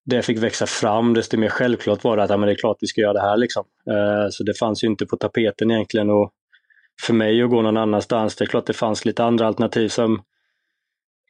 det 0.05 0.21
fick 0.21 0.37
växa 0.37 0.65
fram, 0.65 1.13
desto 1.13 1.37
mer 1.37 1.49
självklart 1.49 2.03
var 2.03 2.17
det 2.17 2.23
att 2.23 2.29
ja, 2.29 2.37
men 2.37 2.47
det 2.47 2.53
är 2.53 2.57
klart 2.57 2.77
vi 2.79 2.87
ska 2.87 3.01
göra 3.01 3.13
det 3.13 3.21
här. 3.21 3.37
Liksom. 3.37 3.65
Eh, 3.89 4.29
så 4.29 4.43
det 4.43 4.57
fanns 4.59 4.83
ju 4.83 4.87
inte 4.87 5.05
på 5.05 5.17
tapeten 5.17 5.71
egentligen. 5.71 6.09
Och 6.09 6.31
för 7.01 7.13
mig 7.13 7.43
att 7.43 7.49
gå 7.49 7.61
någon 7.61 7.77
annanstans, 7.77 8.35
det 8.35 8.43
är 8.43 8.47
klart 8.47 8.65
det 8.65 8.73
fanns 8.73 9.05
lite 9.05 9.23
andra 9.23 9.47
alternativ 9.47 9.89
som 9.89 10.21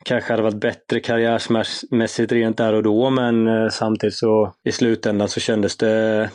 kanske 0.06 0.34
hade 0.34 0.44
varit 0.44 0.62
bättre 0.62 1.00
karriärmässigt 1.00 2.32
rent 2.32 2.58
där 2.58 2.74
och 2.74 2.84
då, 2.84 3.10
men 3.10 3.48
eh, 3.48 3.70
samtidigt 3.70 4.16
så 4.16 4.54
i 4.64 4.72
slutändan 4.72 5.30
så 5.30 5.40
kändes 5.40 5.78
det 5.78 6.30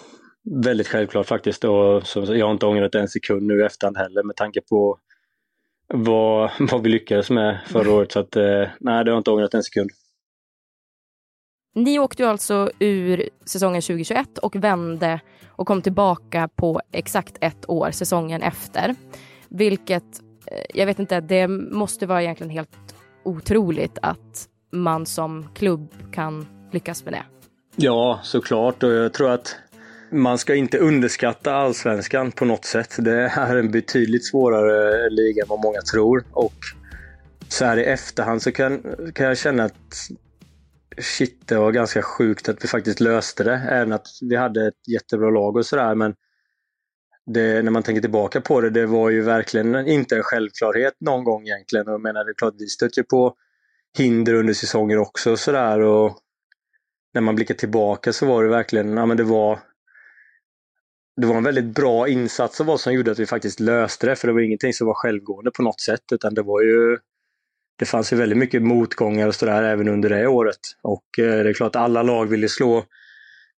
väldigt 0.65 0.89
självklart 0.89 1.27
faktiskt. 1.27 1.65
Och 1.65 2.07
så 2.07 2.21
jag 2.35 2.47
har 2.47 2.53
inte 2.53 2.67
ångrat 2.67 2.95
en 2.95 3.09
sekund 3.09 3.43
nu 3.43 3.61
i 3.61 3.65
efterhand 3.65 3.97
heller 3.97 4.23
med 4.23 4.37
tanke 4.37 4.61
på 4.61 4.99
vad, 5.95 6.51
vad 6.59 6.83
vi 6.83 6.89
lyckades 6.89 7.31
med 7.31 7.59
förra 7.67 7.93
året. 7.93 8.13
Så 8.13 8.21
att, 8.21 8.37
eh, 8.37 8.69
nej, 8.81 9.05
det 9.05 9.11
har 9.11 9.15
jag 9.15 9.19
inte 9.19 9.31
ångrat 9.31 9.55
en 9.55 9.63
sekund. 9.63 9.91
Ni 11.75 11.99
åkte 11.99 12.23
ju 12.23 12.29
alltså 12.29 12.71
ur 12.79 13.29
säsongen 13.45 13.83
2021 13.83 14.39
och 14.39 14.57
vände 14.57 15.21
och 15.57 15.67
kom 15.67 15.83
tillbaka 15.83 16.49
på 16.57 16.81
exakt 16.93 17.37
ett 17.41 17.71
år 17.71 17.91
säsongen 17.91 18.43
efter. 18.43 18.95
Vilket, 19.49 20.23
eh, 20.47 20.65
jag 20.75 20.87
vet 20.87 20.99
inte, 20.99 21.21
det 21.21 21.49
måste 21.49 22.07
vara 22.07 22.23
egentligen 22.23 22.51
helt 22.51 22.95
otroligt 23.25 23.99
att 24.03 24.49
man 24.73 25.07
som 25.07 25.49
klubb 25.55 25.95
kan 26.13 26.47
lyckas 26.73 27.05
med 27.05 27.13
det. 27.13 27.23
Ja, 27.77 28.21
såklart. 28.23 28.83
Och 28.83 28.93
jag 28.93 29.13
tror 29.13 29.31
att 29.31 29.57
man 30.11 30.39
ska 30.39 30.55
inte 30.55 30.79
underskatta 30.79 31.55
allsvenskan 31.55 32.33
på 32.33 32.45
något 32.45 32.65
sätt. 32.65 32.97
Det 32.99 33.29
är 33.29 33.57
en 33.57 33.71
betydligt 33.71 34.27
svårare 34.27 35.11
liga 35.11 35.43
än 35.43 35.49
vad 35.49 35.63
många 35.63 35.81
tror. 35.81 36.25
Och 36.33 36.55
så 37.49 37.65
här 37.65 37.77
i 37.77 37.85
efterhand 37.85 38.43
så 38.43 38.53
kan, 38.53 38.83
kan 39.15 39.27
jag 39.27 39.39
känna 39.39 39.65
att 39.65 40.11
shit, 40.99 41.49
det 41.49 41.59
var 41.59 41.73
ganska 41.73 42.03
sjukt 42.03 42.49
att 42.49 42.65
vi 42.65 42.69
faktiskt 42.69 43.01
löste 43.01 43.45
det. 43.45 43.55
Även 43.71 43.93
att 43.93 44.07
vi 44.23 44.37
hade 44.37 44.67
ett 44.67 44.89
jättebra 44.89 45.31
lag 45.31 45.57
och 45.57 45.67
sådär. 45.67 45.95
Men 45.95 46.15
det, 47.27 47.63
när 47.63 47.71
man 47.71 47.83
tänker 47.83 48.01
tillbaka 48.01 48.41
på 48.41 48.61
det, 48.61 48.71
det 48.71 48.87
var 48.87 49.11
ju 49.11 49.23
verkligen 49.23 49.89
inte 49.89 50.17
en 50.17 50.23
självklarhet 50.23 50.95
någon 51.01 51.25
gång 51.25 51.47
egentligen. 51.47 51.87
Jag 51.87 52.01
menar, 52.01 52.25
det 52.25 52.31
är 52.31 52.35
klart, 52.35 52.55
vi 52.59 52.67
stötte 52.67 53.01
ju 53.01 53.05
på 53.05 53.35
hinder 53.99 54.35
under 54.35 54.55
säsonger 54.55 54.99
också 54.99 55.31
och 55.31 55.39
sådär. 55.39 55.81
Och 55.81 56.19
när 57.15 57.21
man 57.21 57.35
blickar 57.35 57.55
tillbaka 57.55 58.13
så 58.13 58.27
var 58.27 58.45
det 58.45 58.51
verkligen, 58.51 58.97
ja 58.97 59.07
men 59.07 59.17
det 59.17 59.25
var 59.25 59.59
det 61.21 61.27
var 61.27 61.37
en 61.37 61.45
väldigt 61.45 61.75
bra 61.75 62.09
insats 62.09 62.61
av 62.61 62.71
oss 62.71 62.83
som 62.83 62.93
gjorde 62.93 63.11
att 63.11 63.19
vi 63.19 63.27
faktiskt 63.27 63.61
löste 63.61 64.07
det, 64.07 64.17
för 64.17 64.29
det 64.29 64.35
var 64.35 64.41
ingenting 64.41 64.73
som 64.73 64.87
var 64.87 64.95
självgående 64.95 65.51
på 65.51 65.63
något 65.63 65.81
sätt, 65.81 66.13
utan 66.13 66.35
det 66.35 66.43
var 66.43 66.63
ju 66.63 66.99
det 67.79 67.85
fanns 67.85 68.13
ju 68.13 68.17
väldigt 68.17 68.39
mycket 68.39 68.63
motgångar 68.63 69.27
och 69.27 69.35
sådär 69.35 69.63
även 69.63 69.89
under 69.89 70.09
det 70.09 70.27
året. 70.27 70.59
Och 70.83 71.19
eh, 71.19 71.43
det 71.45 71.51
är 71.51 71.55
klart, 71.55 71.77
alla 71.77 72.03
lag 72.03 72.27
ville 72.27 72.49
slå 72.49 72.85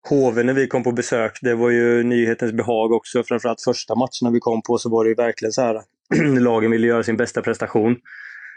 HV 0.09 0.43
när 0.43 0.53
vi 0.53 0.67
kom 0.67 0.83
på 0.83 0.93
besök, 0.93 1.39
det 1.43 1.55
var 1.55 1.71
ju 1.71 2.03
nyhetens 2.03 2.53
behag 2.53 2.93
också. 2.93 3.23
Framförallt 3.23 3.63
första 3.63 3.95
matchen 3.95 4.33
vi 4.33 4.41
kom 4.41 4.63
på 4.63 4.79
så 4.79 4.91
var 4.91 5.05
det 5.05 5.09
ju 5.09 5.15
verkligen 5.15 5.53
så 5.53 5.63
här 5.63 5.83
lagen 6.41 6.71
ville 6.71 6.87
göra 6.87 7.03
sin 7.03 7.17
bästa 7.17 7.43
prestation. 7.43 7.97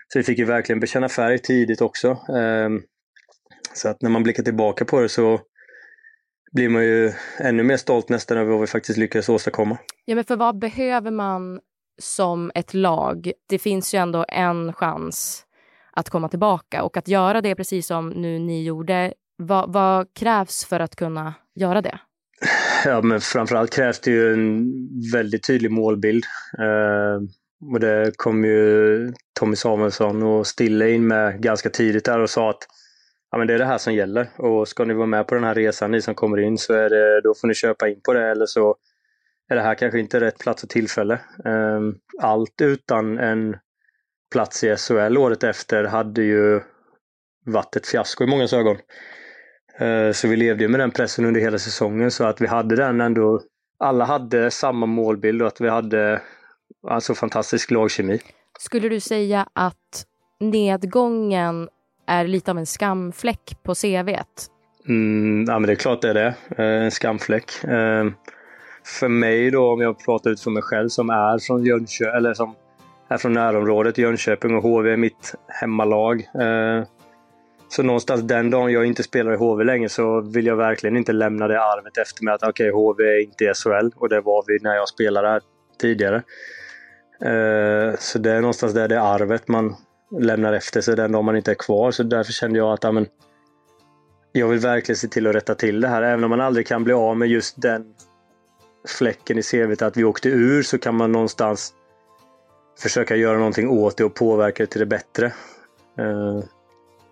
Så 0.08 0.20
vi 0.20 0.24
fick 0.24 0.40
ju 0.40 0.46
verkligen 0.46 0.80
bekänna 0.80 1.10
färg 1.10 1.40
tidigt 1.40 1.82
också. 1.82 2.18
Ehm, 2.38 2.82
så 3.74 3.90
att 3.90 4.02
när 4.02 4.10
man 4.10 4.24
blickar 4.24 4.44
tillbaka 4.44 4.86
på 4.86 5.02
det 5.02 5.10
så 5.10 5.40
blir 6.52 6.70
man 6.70 6.84
ju 6.84 7.12
ännu 7.40 7.64
mer 7.64 7.78
stolt 7.78 8.10
nästan 8.10 8.38
över 8.38 8.52
vad 8.52 8.62
vi 8.62 8.68
faktiskt 8.68 8.98
lyckades 8.98 9.30
åstadkomma. 9.30 9.78
Ja, 10.06 10.16
men 10.16 10.24
för 10.24 10.36
vad 10.36 10.60
behöver 10.60 11.12
man 11.12 11.60
som 12.00 12.52
ett 12.56 12.74
lag? 12.74 13.32
Det 13.50 13.60
finns 13.60 13.94
ju 13.94 13.98
ändå 13.98 14.26
en 14.28 14.74
chans 14.74 15.46
att 15.92 16.10
komma 16.10 16.30
tillbaka 16.30 16.84
och 16.84 16.98
att 16.98 17.08
göra 17.08 17.42
det 17.42 17.56
precis 17.56 17.88
som 17.88 18.10
nu 18.10 18.40
ni 18.40 18.64
gjorde 18.64 19.14
vad, 19.38 19.74
vad 19.74 20.14
krävs 20.14 20.66
för 20.66 20.80
att 20.80 20.96
kunna 20.96 21.34
göra 21.56 21.82
det? 21.82 22.00
Ja, 22.86 23.02
men 23.02 23.22
framförallt 23.22 23.74
krävs 23.74 24.00
det 24.00 24.12
ju 24.12 24.34
en 24.34 24.72
väldigt 25.14 25.48
tydlig 25.48 25.72
målbild. 25.72 26.24
Eh, 26.60 27.22
och 27.74 27.80
det 27.80 28.12
kom 28.18 28.46
ju 28.46 29.14
Tommy 29.40 29.56
Samuelsson 29.56 30.24
och 30.24 30.48
Stille 30.48 30.92
in 30.92 31.08
med 31.08 31.42
ganska 31.42 31.70
tidigt 31.70 32.06
där 32.06 32.20
och 32.20 32.30
sa 32.30 32.50
att 32.50 32.68
ja, 33.32 33.38
men 33.38 33.48
det 33.48 33.54
är 33.54 33.60
det 33.60 33.66
här 33.66 33.78
som 33.78 33.94
gäller. 33.94 34.28
Och 34.38 34.68
ska 34.68 34.86
ni 34.86 34.94
vara 34.94 35.06
med 35.06 35.28
på 35.28 35.36
den 35.36 35.44
här 35.44 35.56
resan, 35.56 35.92
ni 35.92 36.02
som 36.02 36.16
kommer 36.16 36.38
in, 36.38 36.58
så 36.58 36.74
är 36.74 36.90
det, 36.90 37.22
då 37.22 37.34
får 37.34 37.48
ni 37.48 37.54
köpa 37.54 37.90
in 37.90 38.02
på 38.06 38.14
det 38.14 38.32
eller 38.32 38.46
så 38.46 38.76
är 39.50 39.56
det 39.56 39.62
här 39.62 39.76
kanske 39.76 40.00
inte 40.00 40.20
rätt 40.20 40.40
plats 40.40 40.64
och 40.64 40.70
tillfälle. 40.70 41.14
Eh, 41.46 41.82
allt 42.22 42.62
utan 42.62 43.18
en 43.18 43.56
plats 44.32 44.64
i 44.64 44.76
SHL 44.76 45.18
året 45.18 45.44
efter 45.44 45.84
hade 45.84 46.24
ju 46.24 46.62
varit 47.46 47.76
ett 47.76 47.88
fiasko 47.88 48.24
i 48.24 48.28
många 48.28 48.48
ögon. 48.54 48.78
Eh, 49.80 50.12
så 50.12 50.28
vi 50.28 50.36
levde 50.36 50.68
med 50.68 50.80
den 50.80 50.92
pressen 50.92 51.26
under 51.26 51.42
hela 51.42 51.60
säsongen 51.60 52.12
så 52.12 52.24
att 52.24 52.42
vi 52.42 52.48
hade 52.48 52.76
den 52.76 53.02
ändå. 53.02 53.42
Alla 53.80 54.06
hade 54.06 54.52
samma 54.52 54.86
målbild 54.86 55.42
och 55.42 55.48
att 55.48 55.62
vi 55.62 55.70
hade 55.70 56.22
alltså 56.88 57.14
fantastisk 57.14 57.72
lagkemi. 57.72 58.20
Skulle 58.60 58.90
du 58.90 59.00
säga 59.00 59.48
att 59.54 60.06
nedgången 60.40 61.70
är 62.08 62.28
lite 62.28 62.52
av 62.52 62.58
en 62.58 62.66
skamfläck 62.66 63.58
på 63.64 63.76
CVt? 63.76 64.48
Mm, 64.88 65.46
ja, 65.48 65.60
men 65.60 65.68
det 65.68 65.74
är 65.74 65.76
klart 65.76 66.02
det 66.02 66.10
är 66.10 66.14
det. 66.14 66.36
Eh, 66.58 66.84
en 66.84 66.92
skamfläck. 66.92 67.64
Eh, 67.64 68.06
för 68.86 69.08
mig 69.08 69.52
då, 69.52 69.74
om 69.74 69.82
jag 69.82 70.06
pratar 70.06 70.32
utifrån 70.32 70.54
mig 70.54 70.64
själv 70.64 70.90
som 70.90 71.10
är 71.10 71.40
från 71.40 71.64
Jönköping, 71.64 72.16
eller 72.18 72.34
som 72.34 72.56
är 73.12 73.18
från 73.18 73.34
närområdet, 73.34 73.98
Jönköping 73.98 74.56
och 74.56 74.64
HV 74.64 74.92
är 74.92 74.98
mitt 74.98 75.36
hemmalag. 75.48 76.30
Eh, 76.40 76.84
så 77.70 77.84
någonstans 77.84 78.22
den 78.22 78.50
dagen 78.50 78.72
jag 78.72 78.86
inte 78.86 79.04
spelar 79.04 79.34
i 79.34 79.36
HV 79.36 79.64
längre 79.64 79.90
så 79.90 80.22
vill 80.22 80.46
jag 80.46 80.56
verkligen 80.56 80.98
inte 80.98 81.14
lämna 81.14 81.48
det 81.48 81.62
arvet 81.62 81.98
efter 81.98 82.24
mig 82.24 82.34
att 82.34 82.44
okej, 82.44 82.72
okay, 82.72 82.82
HV 82.82 83.04
är 83.04 83.24
inte 83.24 83.44
i 83.44 83.54
SHL 83.54 83.90
och 83.96 84.10
det 84.10 84.22
var 84.22 84.44
vi 84.48 84.60
när 84.62 84.76
jag 84.76 84.90
spelade 84.90 85.28
här 85.28 85.42
tidigare. 85.82 86.16
Eh, 87.22 87.96
så 88.00 88.20
det 88.20 88.32
är 88.32 88.42
någonstans 88.42 88.74
där 88.74 88.88
det 88.88 89.02
arvet 89.02 89.48
man 89.48 89.76
lämnar 90.20 90.54
efter 90.54 90.82
sig 90.82 90.96
den 90.96 91.12
dagen 91.12 91.26
man 91.26 91.36
inte 91.36 91.52
är 91.52 91.56
kvar. 91.56 91.92
Så 91.92 92.04
därför 92.04 92.34
kände 92.34 92.60
jag 92.60 92.74
att 92.74 92.86
amen, 92.86 93.08
jag 94.32 94.48
vill 94.48 94.60
verkligen 94.60 94.98
se 94.98 95.08
till 95.08 95.28
att 95.28 95.36
rätta 95.36 95.56
till 95.56 95.82
det 95.82 95.88
här. 95.88 96.02
Även 96.02 96.24
om 96.24 96.30
man 96.30 96.42
aldrig 96.42 96.68
kan 96.68 96.84
bli 96.84 96.94
av 96.94 97.18
med 97.18 97.28
just 97.28 97.62
den 97.62 97.86
fläcken 98.88 99.38
i 99.38 99.42
CVt 99.42 99.82
att 99.82 99.98
vi 99.98 100.04
åkte 100.04 100.30
ur 100.30 100.64
så 100.64 100.78
kan 100.78 100.96
man 100.96 101.12
någonstans 101.12 101.74
försöka 102.82 103.16
göra 103.16 103.38
någonting 103.38 103.70
åt 103.70 103.98
det 103.98 104.04
och 104.04 104.14
påverka 104.14 104.64
det 104.64 104.68
till 104.68 104.80
det 104.80 104.86
bättre. 104.86 105.34
Uh. 106.00 106.44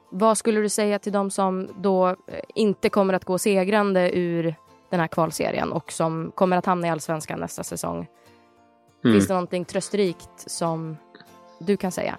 Vad 0.10 0.38
skulle 0.38 0.60
du 0.60 0.70
säga 0.70 1.00
till 1.00 1.12
de 1.12 1.32
som 1.32 1.68
då 1.78 2.08
eh, 2.08 2.16
inte 2.56 2.90
kommer 2.90 3.14
att 3.14 3.26
gå 3.26 3.38
segrande 3.38 4.18
ur 4.18 4.56
den 4.90 5.00
här 5.00 5.08
kvalserien 5.08 5.72
och 5.72 5.92
som 5.92 6.32
kommer 6.36 6.58
att 6.58 6.66
hamna 6.66 6.88
i 6.88 6.90
allsvenskan 6.90 7.40
nästa 7.40 7.64
säsong? 7.64 8.08
Mm. 9.04 9.16
Finns 9.16 9.28
det 9.28 9.34
någonting 9.34 9.66
tröstrikt 9.66 10.30
som 10.46 10.98
du 11.60 11.78
kan 11.78 11.92
säga? 11.92 12.18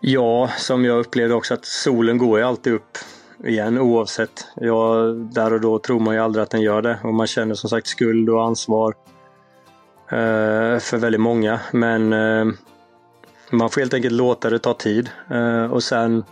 Ja, 0.00 0.50
som 0.58 0.84
jag 0.84 0.98
upplevde 0.98 1.34
också 1.34 1.54
att 1.54 1.64
solen 1.64 2.18
går 2.18 2.38
ju 2.38 2.44
alltid 2.44 2.72
upp 2.72 2.98
igen 3.44 3.78
oavsett. 3.78 4.46
Ja, 4.56 4.94
där 5.32 5.52
och 5.52 5.60
då 5.60 5.78
tror 5.78 6.00
man 6.00 6.14
ju 6.14 6.20
aldrig 6.20 6.42
att 6.42 6.50
den 6.50 6.60
gör 6.60 6.82
det 6.82 6.98
och 7.04 7.14
man 7.14 7.26
känner 7.26 7.54
som 7.54 7.70
sagt 7.70 7.86
skuld 7.86 8.30
och 8.30 8.44
ansvar 8.44 8.90
eh, 8.90 9.17
Eh, 10.10 10.78
för 10.78 10.96
väldigt 10.96 11.20
många. 11.20 11.60
Men 11.72 12.12
eh, 12.12 12.46
man 13.50 13.70
får 13.70 13.80
helt 13.80 13.94
enkelt 13.94 14.14
låta 14.14 14.50
det 14.50 14.58
ta 14.58 14.74
tid 14.74 15.10
eh, 15.30 15.64
och 15.64 15.82
sen 15.82 16.24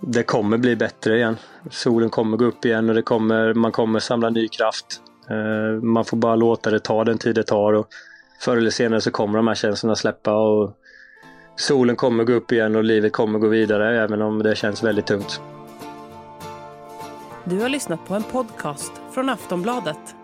det 0.00 0.22
kommer 0.22 0.58
bli 0.58 0.76
bättre 0.76 1.16
igen. 1.16 1.36
Solen 1.70 2.10
kommer 2.10 2.36
gå 2.36 2.44
upp 2.44 2.64
igen 2.64 2.88
och 2.88 2.94
det 2.94 3.02
kommer, 3.02 3.54
man 3.54 3.72
kommer 3.72 4.00
samla 4.00 4.30
ny 4.30 4.48
kraft. 4.48 4.86
Man 5.82 6.04
får 6.04 6.16
bara 6.16 6.36
låta 6.36 6.70
det 6.70 6.80
ta 6.80 7.04
den 7.04 7.18
tid 7.18 7.34
det 7.34 7.42
tar 7.42 7.72
och 7.72 7.86
förr 8.40 8.56
eller 8.56 8.70
senare 8.70 9.00
så 9.00 9.10
kommer 9.10 9.36
de 9.36 9.48
här 9.48 9.54
känslorna 9.54 9.96
släppa 9.96 10.34
och 10.34 10.72
solen 11.56 11.96
kommer 11.96 12.24
gå 12.24 12.32
upp 12.32 12.52
igen 12.52 12.76
och 12.76 12.84
livet 12.84 13.12
kommer 13.12 13.38
gå 13.38 13.48
vidare 13.48 14.02
även 14.02 14.22
om 14.22 14.42
det 14.42 14.56
känns 14.56 14.84
väldigt 14.84 15.06
tungt. 15.06 15.40
Du 17.44 17.60
har 17.60 17.68
lyssnat 17.68 18.06
på 18.06 18.14
en 18.14 18.22
podcast 18.22 18.92
från 19.14 19.28
Aftonbladet. 19.28 20.23